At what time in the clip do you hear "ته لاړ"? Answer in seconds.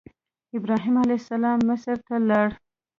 2.07-2.49